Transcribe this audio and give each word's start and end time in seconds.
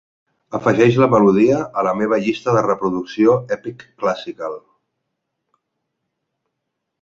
Afegeix 0.59 0.95
la 1.01 1.07
melodia 1.13 1.59
a 1.81 1.83
la 1.87 1.91
meva 1.99 2.19
llista 2.23 2.55
de 2.55 2.63
reproducció 2.67 3.37
Epic 3.57 3.85
Classical. 3.85 4.59